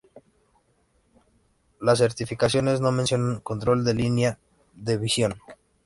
Las 1.79 1.99
certificaciones 1.99 2.81
no 2.81 2.91
mencionan 2.91 3.39
control 3.39 3.85
de 3.85 3.93
línea 3.93 4.39
de 4.73 4.97
visión. 4.97 5.35